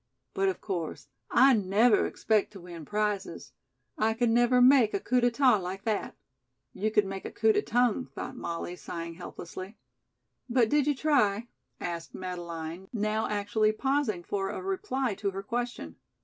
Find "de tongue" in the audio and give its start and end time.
7.53-8.07